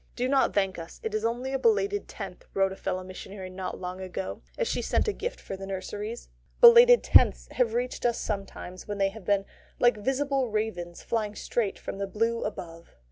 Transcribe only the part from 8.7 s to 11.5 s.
when they have been like visible ravens flying